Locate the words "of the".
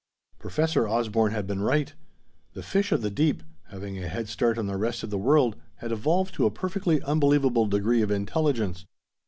2.91-3.11, 5.03-5.17